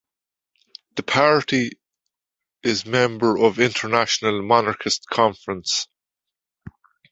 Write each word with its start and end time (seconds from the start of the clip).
The 0.95 1.03
party 1.03 1.73
is 2.63 2.87
member 2.87 3.37
of 3.37 3.59
International 3.59 4.41
Monarchist 4.41 5.05
Conference. 5.11 5.87